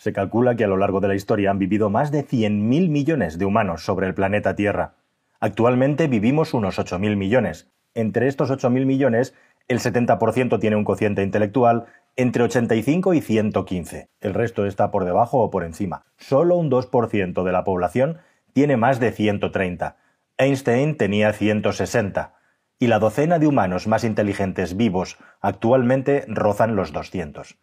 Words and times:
Se 0.00 0.14
calcula 0.14 0.56
que 0.56 0.64
a 0.64 0.66
lo 0.66 0.78
largo 0.78 1.00
de 1.00 1.08
la 1.08 1.14
historia 1.14 1.50
han 1.50 1.58
vivido 1.58 1.90
más 1.90 2.10
de 2.10 2.26
100.000 2.26 2.88
millones 2.88 3.38
de 3.38 3.44
humanos 3.44 3.84
sobre 3.84 4.06
el 4.06 4.14
planeta 4.14 4.56
Tierra. 4.56 4.94
Actualmente 5.40 6.08
vivimos 6.08 6.54
unos 6.54 6.78
8.000 6.78 7.16
millones. 7.16 7.70
Entre 7.92 8.26
estos 8.26 8.50
8.000 8.50 8.86
millones, 8.86 9.34
el 9.68 9.78
70% 9.78 10.58
tiene 10.58 10.76
un 10.76 10.84
cociente 10.84 11.22
intelectual 11.22 11.84
entre 12.16 12.44
85 12.44 13.12
y 13.12 13.20
115. 13.20 14.08
El 14.22 14.32
resto 14.32 14.64
está 14.64 14.90
por 14.90 15.04
debajo 15.04 15.40
o 15.40 15.50
por 15.50 15.64
encima. 15.64 16.06
Solo 16.16 16.56
un 16.56 16.70
2% 16.70 17.44
de 17.44 17.52
la 17.52 17.64
población 17.64 18.20
tiene 18.54 18.78
más 18.78 19.00
de 19.00 19.12
130. 19.12 19.98
Einstein 20.38 20.96
tenía 20.96 21.34
160. 21.34 22.36
Y 22.78 22.86
la 22.86 23.00
docena 23.00 23.38
de 23.38 23.48
humanos 23.48 23.86
más 23.86 24.04
inteligentes 24.04 24.78
vivos 24.78 25.18
actualmente 25.42 26.24
rozan 26.26 26.74
los 26.74 26.90
200. 26.90 27.58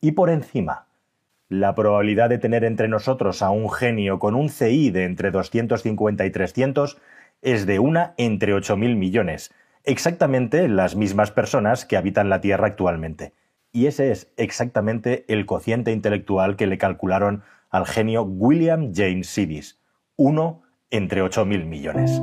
Y 0.00 0.12
por 0.12 0.30
encima, 0.30 0.88
la 1.50 1.74
probabilidad 1.74 2.30
de 2.30 2.38
tener 2.38 2.64
entre 2.64 2.86
nosotros 2.86 3.42
a 3.42 3.50
un 3.50 3.70
genio 3.70 4.20
con 4.20 4.36
un 4.36 4.48
CI 4.48 4.90
de 4.90 5.04
entre 5.04 5.32
250 5.32 6.24
y 6.24 6.30
300 6.30 6.96
es 7.42 7.66
de 7.66 7.80
una 7.80 8.14
entre 8.18 8.54
8.000 8.54 8.96
millones, 8.96 9.52
exactamente 9.84 10.68
las 10.68 10.94
mismas 10.94 11.32
personas 11.32 11.84
que 11.84 11.96
habitan 11.96 12.28
la 12.28 12.40
Tierra 12.40 12.68
actualmente. 12.68 13.32
Y 13.72 13.86
ese 13.86 14.12
es 14.12 14.32
exactamente 14.36 15.24
el 15.26 15.44
cociente 15.44 15.90
intelectual 15.90 16.54
que 16.54 16.68
le 16.68 16.78
calcularon 16.78 17.42
al 17.68 17.84
genio 17.84 18.22
William 18.22 18.92
James 18.94 19.26
Sidis, 19.26 19.80
uno 20.16 20.62
entre 20.90 21.20
8.000 21.22 21.64
millones. 21.64 22.22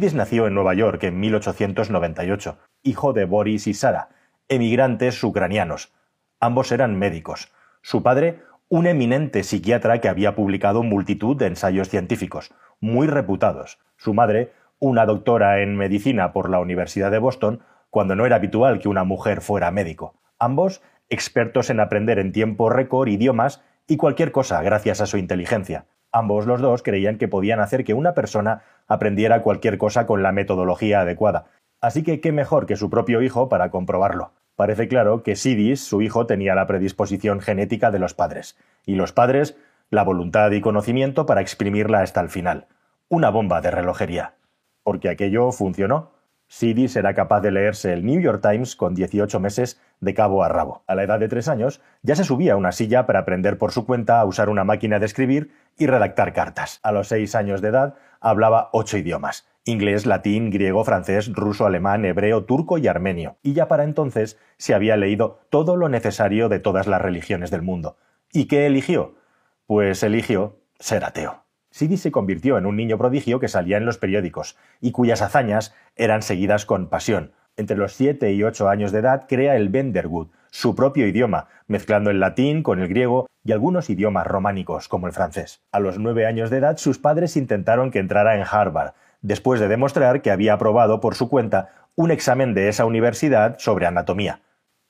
Nació 0.00 0.46
en 0.46 0.54
Nueva 0.54 0.72
York 0.72 1.04
en 1.04 1.20
1898, 1.20 2.56
hijo 2.82 3.12
de 3.12 3.26
Boris 3.26 3.66
y 3.66 3.74
Sara, 3.74 4.08
emigrantes 4.48 5.22
ucranianos. 5.22 5.92
Ambos 6.40 6.72
eran 6.72 6.98
médicos. 6.98 7.52
Su 7.82 8.02
padre, 8.02 8.40
un 8.70 8.86
eminente 8.86 9.42
psiquiatra 9.42 10.00
que 10.00 10.08
había 10.08 10.34
publicado 10.34 10.82
multitud 10.82 11.36
de 11.36 11.48
ensayos 11.48 11.90
científicos, 11.90 12.50
muy 12.80 13.08
reputados. 13.08 13.78
Su 13.98 14.14
madre, 14.14 14.52
una 14.78 15.04
doctora 15.04 15.60
en 15.60 15.76
medicina 15.76 16.32
por 16.32 16.48
la 16.48 16.60
Universidad 16.60 17.10
de 17.10 17.18
Boston, 17.18 17.60
cuando 17.90 18.16
no 18.16 18.24
era 18.24 18.36
habitual 18.36 18.78
que 18.78 18.88
una 18.88 19.04
mujer 19.04 19.42
fuera 19.42 19.70
médico. 19.70 20.14
Ambos 20.38 20.80
expertos 21.10 21.68
en 21.68 21.78
aprender 21.78 22.18
en 22.18 22.32
tiempo 22.32 22.70
récord 22.70 23.08
idiomas 23.08 23.62
y 23.86 23.98
cualquier 23.98 24.32
cosa 24.32 24.62
gracias 24.62 25.02
a 25.02 25.06
su 25.06 25.18
inteligencia. 25.18 25.84
Ambos 26.12 26.46
los 26.46 26.60
dos 26.60 26.82
creían 26.82 27.18
que 27.18 27.28
podían 27.28 27.60
hacer 27.60 27.84
que 27.84 27.94
una 27.94 28.14
persona 28.14 28.62
aprendiera 28.88 29.42
cualquier 29.42 29.78
cosa 29.78 30.06
con 30.06 30.22
la 30.22 30.32
metodología 30.32 31.00
adecuada. 31.00 31.46
Así 31.80 32.02
que 32.02 32.20
qué 32.20 32.32
mejor 32.32 32.66
que 32.66 32.76
su 32.76 32.90
propio 32.90 33.22
hijo 33.22 33.48
para 33.48 33.70
comprobarlo. 33.70 34.32
Parece 34.56 34.88
claro 34.88 35.22
que 35.22 35.36
Sidis, 35.36 35.82
su 35.82 36.02
hijo, 36.02 36.26
tenía 36.26 36.54
la 36.54 36.66
predisposición 36.66 37.40
genética 37.40 37.90
de 37.90 37.98
los 37.98 38.12
padres, 38.12 38.58
y 38.84 38.96
los 38.96 39.12
padres 39.12 39.56
la 39.88 40.04
voluntad 40.04 40.50
y 40.50 40.60
conocimiento 40.60 41.26
para 41.26 41.40
exprimirla 41.40 42.00
hasta 42.00 42.20
el 42.20 42.28
final. 42.28 42.66
Una 43.08 43.30
bomba 43.30 43.60
de 43.60 43.70
relojería. 43.70 44.34
Porque 44.82 45.08
aquello 45.08 45.50
funcionó. 45.50 46.12
Sidis 46.52 46.96
era 46.96 47.14
capaz 47.14 47.40
de 47.42 47.52
leerse 47.52 47.92
el 47.92 48.04
New 48.04 48.20
York 48.20 48.42
Times 48.42 48.74
con 48.74 48.96
18 48.96 49.38
meses 49.38 49.80
de 50.00 50.14
cabo 50.14 50.42
a 50.42 50.48
rabo. 50.48 50.82
A 50.88 50.96
la 50.96 51.04
edad 51.04 51.20
de 51.20 51.28
tres 51.28 51.46
años 51.46 51.80
ya 52.02 52.16
se 52.16 52.24
subía 52.24 52.54
a 52.54 52.56
una 52.56 52.72
silla 52.72 53.06
para 53.06 53.20
aprender 53.20 53.56
por 53.56 53.70
su 53.70 53.86
cuenta 53.86 54.20
a 54.20 54.24
usar 54.24 54.48
una 54.48 54.64
máquina 54.64 54.98
de 54.98 55.06
escribir 55.06 55.52
y 55.78 55.86
redactar 55.86 56.32
cartas. 56.32 56.80
A 56.82 56.90
los 56.90 57.06
seis 57.06 57.36
años 57.36 57.62
de 57.62 57.68
edad 57.68 57.94
hablaba 58.20 58.68
ocho 58.72 58.98
idiomas 58.98 59.46
inglés, 59.64 60.06
latín, 60.06 60.50
griego, 60.50 60.84
francés, 60.84 61.32
ruso, 61.32 61.66
alemán, 61.66 62.04
hebreo, 62.04 62.44
turco 62.44 62.78
y 62.78 62.88
armenio, 62.88 63.36
y 63.42 63.52
ya 63.52 63.68
para 63.68 63.84
entonces 63.84 64.38
se 64.56 64.74
había 64.74 64.96
leído 64.96 65.40
todo 65.50 65.76
lo 65.76 65.88
necesario 65.88 66.48
de 66.48 66.58
todas 66.58 66.86
las 66.86 67.00
religiones 67.00 67.50
del 67.50 67.62
mundo. 67.62 67.96
¿Y 68.32 68.46
qué 68.46 68.66
eligió? 68.66 69.14
Pues 69.66 70.02
eligió 70.02 70.58
ser 70.78 71.04
ateo. 71.04 71.44
Sidi 71.70 71.96
se 71.96 72.10
convirtió 72.10 72.58
en 72.58 72.66
un 72.66 72.76
niño 72.76 72.98
prodigio 72.98 73.38
que 73.38 73.48
salía 73.48 73.76
en 73.76 73.86
los 73.86 73.98
periódicos 73.98 74.56
y 74.80 74.90
cuyas 74.90 75.22
hazañas 75.22 75.74
eran 75.96 76.22
seguidas 76.22 76.66
con 76.66 76.88
pasión. 76.88 77.32
Entre 77.56 77.76
los 77.76 77.92
siete 77.92 78.32
y 78.32 78.42
ocho 78.42 78.68
años 78.68 78.92
de 78.92 79.00
edad 79.00 79.26
crea 79.28 79.56
el 79.56 79.68
Benderwood, 79.68 80.28
su 80.50 80.74
propio 80.74 81.06
idioma, 81.06 81.48
mezclando 81.68 82.10
el 82.10 82.18
latín 82.18 82.62
con 82.62 82.80
el 82.80 82.88
griego 82.88 83.28
y 83.44 83.52
algunos 83.52 83.88
idiomas 83.88 84.26
románicos 84.26 84.88
como 84.88 85.06
el 85.06 85.12
francés. 85.12 85.62
A 85.70 85.78
los 85.78 85.98
nueve 85.98 86.26
años 86.26 86.50
de 86.50 86.58
edad 86.58 86.76
sus 86.76 86.98
padres 86.98 87.36
intentaron 87.36 87.90
que 87.90 88.00
entrara 88.00 88.36
en 88.36 88.44
Harvard, 88.50 88.94
después 89.22 89.60
de 89.60 89.68
demostrar 89.68 90.22
que 90.22 90.30
había 90.30 90.54
aprobado 90.54 91.00
por 91.00 91.14
su 91.14 91.28
cuenta 91.28 91.88
un 91.94 92.10
examen 92.10 92.54
de 92.54 92.68
esa 92.68 92.84
universidad 92.84 93.58
sobre 93.58 93.86
anatomía. 93.86 94.40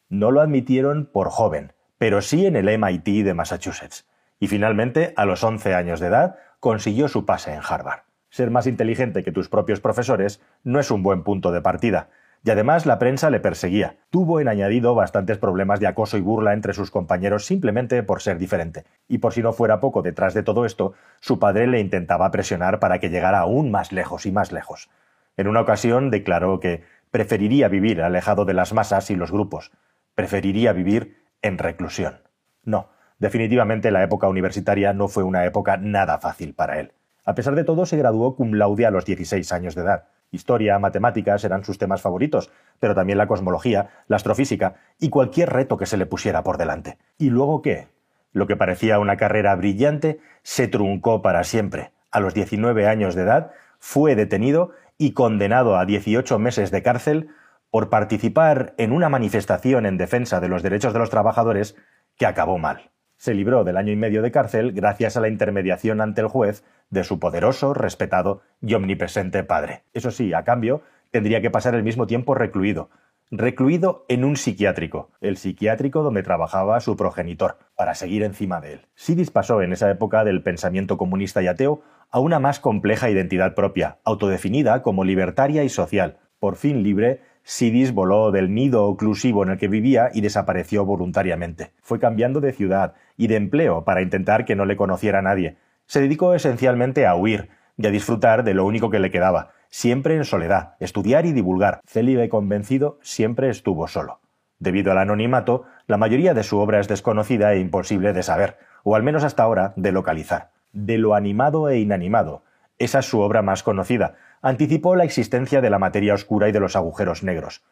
No 0.08 0.30
lo 0.30 0.40
admitieron 0.40 1.06
por 1.06 1.28
joven, 1.28 1.72
pero 1.98 2.22
sí 2.22 2.46
en 2.46 2.56
el 2.56 2.78
MIT 2.78 3.24
de 3.24 3.34
Massachusetts. 3.34 4.06
Y 4.40 4.48
finalmente, 4.48 5.12
a 5.16 5.26
los 5.26 5.44
once 5.44 5.74
años 5.74 6.00
de 6.00 6.08
edad, 6.08 6.36
consiguió 6.58 7.06
su 7.06 7.24
pase 7.24 7.52
en 7.52 7.60
Harvard. 7.62 8.00
Ser 8.30 8.50
más 8.50 8.66
inteligente 8.66 9.22
que 9.22 9.32
tus 9.32 9.48
propios 9.48 9.80
profesores 9.80 10.40
no 10.64 10.80
es 10.80 10.90
un 10.90 11.02
buen 11.02 11.22
punto 11.22 11.52
de 11.52 11.60
partida, 11.60 12.08
y 12.42 12.50
además 12.50 12.86
la 12.86 12.98
prensa 12.98 13.28
le 13.28 13.40
perseguía. 13.40 13.96
Tuvo 14.08 14.40
en 14.40 14.48
añadido 14.48 14.94
bastantes 14.94 15.36
problemas 15.36 15.78
de 15.78 15.86
acoso 15.86 16.16
y 16.16 16.22
burla 16.22 16.54
entre 16.54 16.72
sus 16.72 16.90
compañeros 16.90 17.44
simplemente 17.44 18.02
por 18.02 18.22
ser 18.22 18.38
diferente. 18.38 18.84
Y 19.08 19.18
por 19.18 19.34
si 19.34 19.42
no 19.42 19.52
fuera 19.52 19.78
poco 19.80 20.00
detrás 20.00 20.32
de 20.32 20.42
todo 20.42 20.64
esto, 20.64 20.94
su 21.20 21.38
padre 21.38 21.66
le 21.66 21.80
intentaba 21.80 22.30
presionar 22.30 22.78
para 22.80 22.98
que 22.98 23.10
llegara 23.10 23.40
aún 23.40 23.70
más 23.70 23.92
lejos 23.92 24.24
y 24.24 24.32
más 24.32 24.52
lejos. 24.52 24.88
En 25.36 25.48
una 25.48 25.60
ocasión 25.60 26.10
declaró 26.10 26.60
que 26.60 26.82
preferiría 27.10 27.68
vivir 27.68 28.00
alejado 28.00 28.46
de 28.46 28.54
las 28.54 28.72
masas 28.72 29.10
y 29.10 29.16
los 29.16 29.30
grupos. 29.30 29.70
Preferiría 30.14 30.72
vivir 30.72 31.18
en 31.42 31.58
reclusión. 31.58 32.22
No, 32.64 32.88
Definitivamente 33.20 33.90
la 33.90 34.02
época 34.02 34.28
universitaria 34.28 34.94
no 34.94 35.06
fue 35.06 35.22
una 35.22 35.44
época 35.44 35.76
nada 35.76 36.18
fácil 36.18 36.54
para 36.54 36.80
él. 36.80 36.92
A 37.26 37.34
pesar 37.34 37.54
de 37.54 37.64
todo, 37.64 37.84
se 37.84 37.98
graduó 37.98 38.34
cum 38.34 38.54
laude 38.54 38.86
a 38.86 38.90
los 38.90 39.04
16 39.04 39.52
años 39.52 39.74
de 39.74 39.82
edad. 39.82 40.04
Historia, 40.30 40.78
matemáticas 40.78 41.44
eran 41.44 41.62
sus 41.62 41.76
temas 41.76 42.00
favoritos, 42.00 42.50
pero 42.78 42.94
también 42.94 43.18
la 43.18 43.26
cosmología, 43.26 43.90
la 44.08 44.16
astrofísica 44.16 44.76
y 44.98 45.10
cualquier 45.10 45.50
reto 45.50 45.76
que 45.76 45.84
se 45.84 45.98
le 45.98 46.06
pusiera 46.06 46.42
por 46.42 46.56
delante. 46.56 46.96
¿Y 47.18 47.28
luego 47.28 47.60
qué? 47.60 47.88
Lo 48.32 48.46
que 48.46 48.56
parecía 48.56 48.98
una 48.98 49.18
carrera 49.18 49.54
brillante 49.54 50.18
se 50.42 50.66
truncó 50.66 51.20
para 51.20 51.44
siempre. 51.44 51.90
A 52.10 52.20
los 52.20 52.32
19 52.32 52.86
años 52.86 53.14
de 53.14 53.22
edad 53.22 53.50
fue 53.78 54.14
detenido 54.14 54.70
y 54.96 55.12
condenado 55.12 55.76
a 55.76 55.84
18 55.84 56.38
meses 56.38 56.70
de 56.70 56.82
cárcel 56.82 57.28
por 57.70 57.90
participar 57.90 58.72
en 58.78 58.92
una 58.92 59.10
manifestación 59.10 59.84
en 59.84 59.98
defensa 59.98 60.40
de 60.40 60.48
los 60.48 60.62
derechos 60.62 60.94
de 60.94 61.00
los 61.00 61.10
trabajadores 61.10 61.76
que 62.16 62.24
acabó 62.24 62.56
mal 62.56 62.90
se 63.20 63.34
libró 63.34 63.64
del 63.64 63.76
año 63.76 63.92
y 63.92 63.96
medio 63.96 64.22
de 64.22 64.30
cárcel 64.30 64.72
gracias 64.72 65.14
a 65.14 65.20
la 65.20 65.28
intermediación 65.28 66.00
ante 66.00 66.22
el 66.22 66.28
juez 66.28 66.64
de 66.88 67.04
su 67.04 67.20
poderoso, 67.20 67.74
respetado 67.74 68.40
y 68.62 68.72
omnipresente 68.72 69.44
padre. 69.44 69.82
Eso 69.92 70.10
sí, 70.10 70.32
a 70.32 70.42
cambio, 70.42 70.80
tendría 71.10 71.42
que 71.42 71.50
pasar 71.50 71.74
el 71.74 71.82
mismo 71.82 72.06
tiempo 72.06 72.34
recluido, 72.34 72.88
recluido 73.30 74.06
en 74.08 74.24
un 74.24 74.36
psiquiátrico, 74.36 75.10
el 75.20 75.36
psiquiátrico 75.36 76.02
donde 76.02 76.22
trabajaba 76.22 76.80
su 76.80 76.96
progenitor, 76.96 77.58
para 77.76 77.94
seguir 77.94 78.22
encima 78.22 78.62
de 78.62 78.72
él. 78.72 78.86
Sidis 78.94 79.30
pasó 79.30 79.60
en 79.60 79.74
esa 79.74 79.90
época 79.90 80.24
del 80.24 80.42
pensamiento 80.42 80.96
comunista 80.96 81.42
y 81.42 81.46
ateo 81.46 81.82
a 82.10 82.20
una 82.20 82.38
más 82.38 82.58
compleja 82.58 83.10
identidad 83.10 83.54
propia, 83.54 83.98
autodefinida 84.02 84.80
como 84.80 85.04
libertaria 85.04 85.62
y 85.62 85.68
social, 85.68 86.16
por 86.38 86.56
fin 86.56 86.82
libre 86.82 87.20
Sidis 87.42 87.92
voló 87.92 88.30
del 88.30 88.54
nido 88.54 88.84
oclusivo 88.84 89.42
en 89.42 89.50
el 89.50 89.58
que 89.58 89.68
vivía 89.68 90.10
y 90.12 90.20
desapareció 90.20 90.84
voluntariamente. 90.84 91.72
Fue 91.82 91.98
cambiando 91.98 92.40
de 92.40 92.52
ciudad 92.52 92.94
y 93.16 93.26
de 93.26 93.36
empleo 93.36 93.84
para 93.84 94.02
intentar 94.02 94.44
que 94.44 94.56
no 94.56 94.64
le 94.64 94.76
conociera 94.76 95.22
nadie. 95.22 95.56
Se 95.86 96.00
dedicó 96.00 96.34
esencialmente 96.34 97.06
a 97.06 97.14
huir 97.14 97.48
y 97.76 97.86
a 97.86 97.90
disfrutar 97.90 98.44
de 98.44 98.54
lo 98.54 98.64
único 98.66 98.90
que 98.90 99.00
le 99.00 99.10
quedaba, 99.10 99.50
siempre 99.68 100.16
en 100.16 100.24
soledad, 100.24 100.74
estudiar 100.80 101.26
y 101.26 101.32
divulgar. 101.32 101.80
Célibe 101.86 102.28
convencido, 102.28 102.98
siempre 103.02 103.48
estuvo 103.48 103.88
solo. 103.88 104.20
Debido 104.58 104.92
al 104.92 104.98
anonimato, 104.98 105.64
la 105.86 105.96
mayoría 105.96 106.34
de 106.34 106.42
su 106.42 106.58
obra 106.58 106.80
es 106.80 106.88
desconocida 106.88 107.54
e 107.54 107.60
imposible 107.60 108.12
de 108.12 108.22
saber, 108.22 108.58
o 108.84 108.94
al 108.94 109.02
menos 109.02 109.24
hasta 109.24 109.42
ahora 109.42 109.72
de 109.76 109.92
localizar. 109.92 110.50
De 110.72 110.98
lo 110.98 111.14
animado 111.14 111.68
e 111.68 111.78
inanimado, 111.78 112.42
esa 112.78 113.00
es 113.00 113.06
su 113.06 113.20
obra 113.20 113.42
más 113.42 113.62
conocida, 113.62 114.14
anticipó 114.42 114.96
la 114.96 115.04
existencia 115.04 115.60
de 115.60 115.70
la 115.70 115.78
materia 115.78 116.14
oscura 116.14 116.48
y 116.48 116.52
de 116.52 116.60
los 116.60 116.76
agujeros 116.76 117.22
negros. 117.22 117.62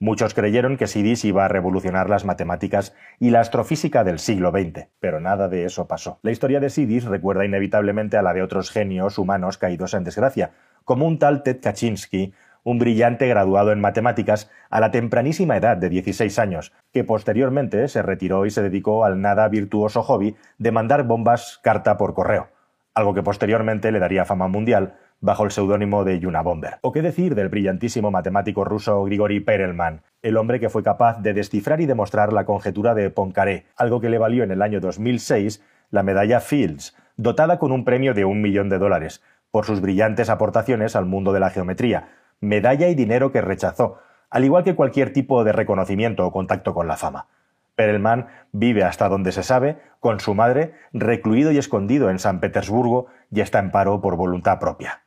Muchos 0.00 0.34
creyeron 0.34 0.76
que 0.76 0.88
Sidis 0.88 1.24
iba 1.24 1.44
a 1.44 1.48
revolucionar 1.48 2.10
las 2.10 2.24
matemáticas 2.24 2.94
y 3.20 3.30
la 3.30 3.40
astrofísica 3.40 4.02
del 4.02 4.18
siglo 4.18 4.50
XX, 4.50 4.88
pero 4.98 5.20
nada 5.20 5.48
de 5.48 5.64
eso 5.64 5.86
pasó. 5.86 6.18
La 6.22 6.32
historia 6.32 6.60
de 6.60 6.70
Sidis 6.70 7.04
recuerda 7.04 7.44
inevitablemente 7.44 8.16
a 8.16 8.22
la 8.22 8.34
de 8.34 8.42
otros 8.42 8.70
genios 8.70 9.18
humanos 9.18 9.56
caídos 9.56 9.94
en 9.94 10.04
desgracia, 10.04 10.50
como 10.84 11.06
un 11.06 11.18
tal 11.18 11.42
Ted 11.42 11.60
Kaczynski, 11.62 12.34
un 12.64 12.78
brillante 12.78 13.28
graduado 13.28 13.70
en 13.72 13.80
matemáticas 13.80 14.50
a 14.68 14.80
la 14.80 14.90
tempranísima 14.90 15.56
edad 15.56 15.76
de 15.76 15.90
16 15.90 16.38
años, 16.38 16.72
que 16.92 17.04
posteriormente 17.04 17.86
se 17.88 18.02
retiró 18.02 18.46
y 18.46 18.50
se 18.50 18.62
dedicó 18.62 19.04
al 19.04 19.20
nada 19.20 19.48
virtuoso 19.48 20.02
hobby 20.02 20.34
de 20.58 20.72
mandar 20.72 21.04
bombas 21.04 21.60
carta 21.62 21.96
por 21.96 22.14
correo, 22.14 22.48
algo 22.94 23.14
que 23.14 23.22
posteriormente 23.22 23.92
le 23.92 24.00
daría 24.00 24.24
fama 24.24 24.48
mundial 24.48 24.96
bajo 25.24 25.44
el 25.44 25.52
seudónimo 25.52 26.04
de 26.04 26.20
Yuna 26.20 26.42
Bomber. 26.42 26.76
¿O 26.82 26.92
qué 26.92 27.00
decir 27.00 27.34
del 27.34 27.48
brillantísimo 27.48 28.10
matemático 28.10 28.62
ruso 28.62 29.02
Grigori 29.04 29.40
Perelman, 29.40 30.02
el 30.20 30.36
hombre 30.36 30.60
que 30.60 30.68
fue 30.68 30.82
capaz 30.82 31.22
de 31.22 31.32
descifrar 31.32 31.80
y 31.80 31.86
demostrar 31.86 32.34
la 32.34 32.44
conjetura 32.44 32.94
de 32.94 33.08
Poincaré, 33.08 33.64
algo 33.74 34.02
que 34.02 34.10
le 34.10 34.18
valió 34.18 34.44
en 34.44 34.50
el 34.50 34.60
año 34.60 34.80
2006 34.80 35.64
la 35.88 36.02
medalla 36.02 36.40
Fields, 36.40 36.94
dotada 37.16 37.58
con 37.58 37.72
un 37.72 37.86
premio 37.86 38.12
de 38.12 38.26
un 38.26 38.42
millón 38.42 38.68
de 38.68 38.76
dólares, 38.76 39.22
por 39.50 39.64
sus 39.64 39.80
brillantes 39.80 40.28
aportaciones 40.28 40.94
al 40.94 41.06
mundo 41.06 41.32
de 41.32 41.40
la 41.40 41.48
geometría, 41.48 42.08
medalla 42.40 42.88
y 42.88 42.94
dinero 42.94 43.32
que 43.32 43.40
rechazó, 43.40 44.00
al 44.28 44.44
igual 44.44 44.62
que 44.62 44.74
cualquier 44.74 45.14
tipo 45.14 45.42
de 45.42 45.52
reconocimiento 45.52 46.26
o 46.26 46.32
contacto 46.32 46.74
con 46.74 46.86
la 46.86 46.98
fama. 46.98 47.28
Perelman 47.76 48.26
vive 48.52 48.84
hasta 48.84 49.08
donde 49.08 49.32
se 49.32 49.42
sabe, 49.42 49.78
con 50.00 50.20
su 50.20 50.34
madre, 50.34 50.74
recluido 50.92 51.50
y 51.50 51.56
escondido 51.56 52.10
en 52.10 52.18
San 52.18 52.40
Petersburgo 52.40 53.06
y 53.30 53.40
está 53.40 53.58
en 53.58 53.70
paro 53.70 54.02
por 54.02 54.16
voluntad 54.16 54.58
propia. 54.58 55.03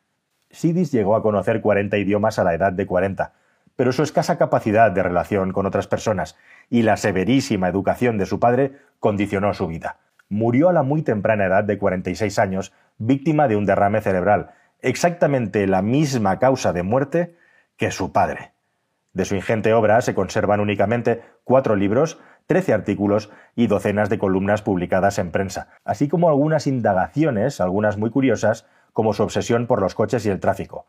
Sidis 0.50 0.92
llegó 0.92 1.16
a 1.16 1.22
conocer 1.22 1.62
40 1.62 1.98
idiomas 1.98 2.40
a 2.40 2.44
la 2.44 2.54
edad 2.54 2.74
de 2.74 2.86
40, 2.86 3.34
pero 3.76 3.92
su 3.92 4.04
escasa 4.04 4.38
capacidad 4.38 4.92
de 4.92 5.04
relación 5.04 5.52
con 5.54 5.66
otras 5.66 5.88
personas 5.88 6.36
y 6.70 6.82
la 6.82 6.98
severísima 6.98 7.68
educación 7.68 8.18
de 8.18 8.26
su 8.26 8.40
padre 8.40 8.74
condicionó 9.00 9.54
su 9.54 9.68
vida. 9.68 9.98
Murió 10.30 10.70
a 10.70 10.74
la 10.74 10.84
muy 10.84 11.04
temprana 11.04 11.46
edad 11.46 11.64
de 11.64 11.78
46 11.78 12.40
años, 12.40 12.74
víctima 12.98 13.48
de 13.48 13.56
un 13.56 13.66
derrame 13.66 14.02
cerebral, 14.02 14.52
exactamente 14.82 15.68
la 15.68 15.82
misma 15.82 16.40
causa 16.40 16.74
de 16.74 16.84
muerte 16.84 17.36
que 17.78 17.92
su 17.92 18.12
padre. 18.12 18.52
De 19.14 19.26
su 19.26 19.36
ingente 19.36 19.74
obra 19.74 20.02
se 20.02 20.14
conservan 20.14 20.60
únicamente 20.60 21.22
cuatro 21.44 21.76
libros, 21.76 22.20
trece 22.46 22.74
artículos 22.74 23.32
y 23.56 23.68
docenas 23.68 24.10
de 24.10 24.20
columnas 24.20 24.62
publicadas 24.62 25.18
en 25.20 25.32
prensa, 25.32 25.70
así 25.86 26.08
como 26.08 26.30
algunas 26.30 26.68
indagaciones, 26.68 27.62
algunas 27.62 27.98
muy 27.98 28.10
curiosas, 28.10 28.68
como 28.98 29.14
su 29.14 29.22
obsesión 29.22 29.68
por 29.68 29.80
los 29.80 29.94
coches 29.94 30.26
y 30.26 30.30
el 30.32 30.40
tráfico. 30.40 30.88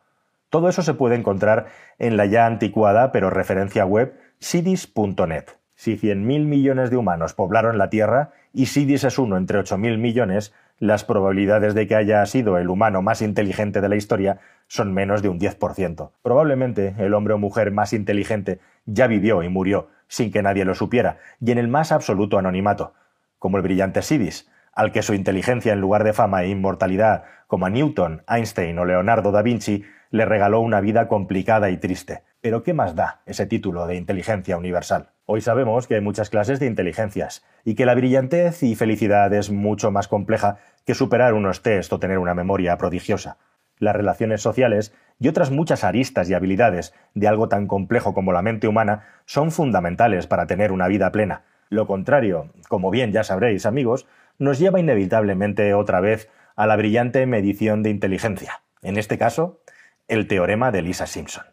Todo 0.48 0.70
eso 0.70 0.80
se 0.80 0.94
puede 0.94 1.14
encontrar 1.14 1.66
en 1.98 2.16
la 2.16 2.24
ya 2.24 2.46
anticuada 2.46 3.12
pero 3.12 3.28
referencia 3.28 3.84
web 3.84 4.18
sidis.net. 4.38 5.44
Si 5.74 5.98
100.000 5.98 6.46
millones 6.46 6.88
de 6.88 6.96
humanos 6.96 7.34
poblaron 7.34 7.76
la 7.76 7.90
Tierra 7.90 8.30
y 8.54 8.64
Sidis 8.64 9.04
es 9.04 9.18
uno 9.18 9.36
entre 9.36 9.58
8.000 9.58 9.98
millones, 9.98 10.54
las 10.78 11.04
probabilidades 11.04 11.74
de 11.74 11.86
que 11.86 11.96
haya 11.96 12.24
sido 12.24 12.56
el 12.56 12.70
humano 12.70 13.02
más 13.02 13.20
inteligente 13.20 13.82
de 13.82 13.90
la 13.90 13.96
historia 13.96 14.38
son 14.68 14.94
menos 14.94 15.20
de 15.20 15.28
un 15.28 15.38
10%. 15.38 16.10
Probablemente 16.22 16.94
el 16.96 17.12
hombre 17.12 17.34
o 17.34 17.38
mujer 17.38 17.72
más 17.72 17.92
inteligente 17.92 18.58
ya 18.86 19.06
vivió 19.06 19.42
y 19.42 19.50
murió 19.50 19.88
sin 20.08 20.32
que 20.32 20.40
nadie 20.40 20.64
lo 20.64 20.74
supiera, 20.74 21.18
y 21.42 21.50
en 21.50 21.58
el 21.58 21.68
más 21.68 21.92
absoluto 21.92 22.38
anonimato, 22.38 22.94
como 23.38 23.58
el 23.58 23.62
brillante 23.62 24.00
Sidis, 24.00 24.48
al 24.78 24.92
que 24.92 25.02
su 25.02 25.12
inteligencia 25.12 25.72
en 25.72 25.80
lugar 25.80 26.04
de 26.04 26.12
fama 26.12 26.44
e 26.44 26.50
inmortalidad, 26.50 27.24
como 27.48 27.66
a 27.66 27.68
Newton, 27.68 28.22
Einstein 28.28 28.78
o 28.78 28.84
Leonardo 28.84 29.32
da 29.32 29.42
Vinci, 29.42 29.84
le 30.12 30.24
regaló 30.24 30.60
una 30.60 30.80
vida 30.80 31.08
complicada 31.08 31.68
y 31.70 31.78
triste. 31.78 32.22
Pero 32.40 32.62
¿qué 32.62 32.74
más 32.74 32.94
da 32.94 33.20
ese 33.26 33.46
título 33.46 33.88
de 33.88 33.96
inteligencia 33.96 34.56
universal? 34.56 35.08
Hoy 35.26 35.40
sabemos 35.40 35.88
que 35.88 35.96
hay 35.96 36.00
muchas 36.00 36.30
clases 36.30 36.60
de 36.60 36.66
inteligencias 36.66 37.44
y 37.64 37.74
que 37.74 37.86
la 37.86 37.96
brillantez 37.96 38.62
y 38.62 38.76
felicidad 38.76 39.32
es 39.32 39.50
mucho 39.50 39.90
más 39.90 40.06
compleja 40.06 40.58
que 40.86 40.94
superar 40.94 41.34
unos 41.34 41.60
test 41.62 41.92
o 41.92 41.98
tener 41.98 42.18
una 42.18 42.34
memoria 42.34 42.78
prodigiosa. 42.78 43.36
Las 43.80 43.96
relaciones 43.96 44.42
sociales 44.42 44.94
y 45.18 45.26
otras 45.26 45.50
muchas 45.50 45.82
aristas 45.82 46.30
y 46.30 46.34
habilidades 46.34 46.94
de 47.14 47.26
algo 47.26 47.48
tan 47.48 47.66
complejo 47.66 48.14
como 48.14 48.32
la 48.32 48.42
mente 48.42 48.68
humana 48.68 49.02
son 49.24 49.50
fundamentales 49.50 50.28
para 50.28 50.46
tener 50.46 50.70
una 50.70 50.86
vida 50.86 51.10
plena. 51.10 51.42
Lo 51.68 51.86
contrario, 51.88 52.52
como 52.68 52.92
bien 52.92 53.12
ya 53.12 53.24
sabréis 53.24 53.66
amigos, 53.66 54.06
nos 54.38 54.58
lleva 54.58 54.80
inevitablemente 54.80 55.74
otra 55.74 56.00
vez 56.00 56.30
a 56.56 56.66
la 56.66 56.76
brillante 56.76 57.26
medición 57.26 57.82
de 57.82 57.90
inteligencia. 57.90 58.62
En 58.82 58.96
este 58.96 59.18
caso, 59.18 59.60
el 60.06 60.26
teorema 60.26 60.70
de 60.70 60.82
Lisa 60.82 61.06
Simpson. 61.06 61.44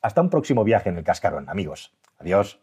Hasta 0.00 0.20
un 0.20 0.30
próximo 0.30 0.64
viaje 0.64 0.90
en 0.90 0.98
el 0.98 1.04
cascarón, 1.04 1.48
amigos. 1.48 1.96
Adiós. 2.18 2.60